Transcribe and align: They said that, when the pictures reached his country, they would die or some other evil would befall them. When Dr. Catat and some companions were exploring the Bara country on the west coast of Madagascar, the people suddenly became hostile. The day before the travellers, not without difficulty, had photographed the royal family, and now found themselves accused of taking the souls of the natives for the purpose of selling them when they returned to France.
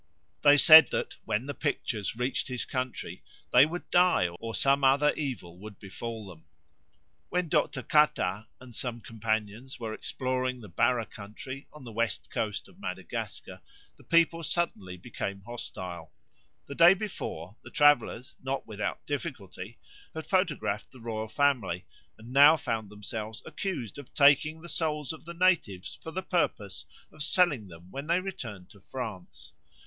They 0.41 0.57
said 0.57 0.87
that, 0.87 1.15
when 1.25 1.45
the 1.45 1.53
pictures 1.53 2.15
reached 2.15 2.47
his 2.47 2.65
country, 2.65 3.21
they 3.53 3.67
would 3.67 3.87
die 3.91 4.29
or 4.39 4.55
some 4.55 4.83
other 4.83 5.13
evil 5.13 5.59
would 5.59 5.77
befall 5.77 6.25
them. 6.27 6.45
When 7.29 7.49
Dr. 7.49 7.83
Catat 7.83 8.47
and 8.59 8.73
some 8.73 9.01
companions 9.01 9.79
were 9.79 9.93
exploring 9.93 10.59
the 10.59 10.69
Bara 10.69 11.05
country 11.05 11.67
on 11.71 11.83
the 11.83 11.91
west 11.91 12.31
coast 12.31 12.67
of 12.67 12.79
Madagascar, 12.79 13.61
the 13.95 14.03
people 14.03 14.41
suddenly 14.41 14.97
became 14.97 15.43
hostile. 15.43 16.11
The 16.65 16.73
day 16.73 16.95
before 16.95 17.57
the 17.63 17.69
travellers, 17.69 18.35
not 18.41 18.65
without 18.65 19.05
difficulty, 19.05 19.77
had 20.15 20.25
photographed 20.25 20.91
the 20.91 20.99
royal 20.99 21.27
family, 21.27 21.85
and 22.17 22.33
now 22.33 22.57
found 22.57 22.89
themselves 22.89 23.43
accused 23.45 23.99
of 23.99 24.15
taking 24.15 24.61
the 24.63 24.67
souls 24.67 25.13
of 25.13 25.25
the 25.25 25.35
natives 25.35 25.99
for 26.01 26.09
the 26.09 26.23
purpose 26.23 26.85
of 27.11 27.21
selling 27.21 27.67
them 27.67 27.91
when 27.91 28.07
they 28.07 28.19
returned 28.19 28.71
to 28.71 28.79
France. 28.81 29.53